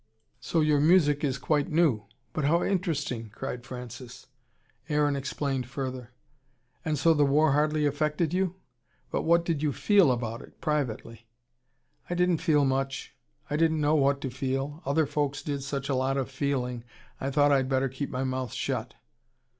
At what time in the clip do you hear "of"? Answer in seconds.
16.17-16.31